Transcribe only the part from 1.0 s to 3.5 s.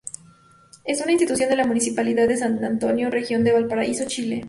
institución de la Municipalidad de San Antonio, Región